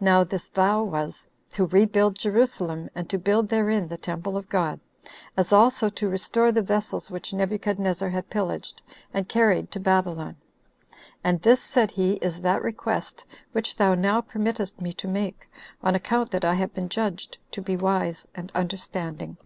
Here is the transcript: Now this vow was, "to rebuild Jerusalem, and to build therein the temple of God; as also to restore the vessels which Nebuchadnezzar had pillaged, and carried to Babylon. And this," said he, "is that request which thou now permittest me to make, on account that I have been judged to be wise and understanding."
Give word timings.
Now 0.00 0.24
this 0.24 0.48
vow 0.48 0.82
was, 0.82 1.28
"to 1.52 1.66
rebuild 1.66 2.16
Jerusalem, 2.18 2.88
and 2.94 3.06
to 3.10 3.18
build 3.18 3.50
therein 3.50 3.86
the 3.88 3.98
temple 3.98 4.34
of 4.34 4.48
God; 4.48 4.80
as 5.36 5.52
also 5.52 5.90
to 5.90 6.08
restore 6.08 6.50
the 6.50 6.62
vessels 6.62 7.10
which 7.10 7.34
Nebuchadnezzar 7.34 8.08
had 8.08 8.30
pillaged, 8.30 8.80
and 9.12 9.28
carried 9.28 9.70
to 9.72 9.78
Babylon. 9.78 10.36
And 11.22 11.42
this," 11.42 11.60
said 11.60 11.90
he, 11.90 12.14
"is 12.14 12.40
that 12.40 12.62
request 12.62 13.26
which 13.52 13.76
thou 13.76 13.94
now 13.94 14.22
permittest 14.22 14.80
me 14.80 14.94
to 14.94 15.06
make, 15.06 15.50
on 15.82 15.94
account 15.94 16.30
that 16.30 16.46
I 16.46 16.54
have 16.54 16.72
been 16.72 16.88
judged 16.88 17.36
to 17.52 17.60
be 17.60 17.76
wise 17.76 18.26
and 18.34 18.50
understanding." 18.54 19.36